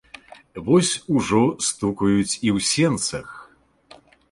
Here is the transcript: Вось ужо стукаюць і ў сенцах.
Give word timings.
Вось 0.69 0.93
ужо 1.17 1.41
стукаюць 1.67 2.35
і 2.49 2.55
ў 2.55 2.59
сенцах. 2.73 3.27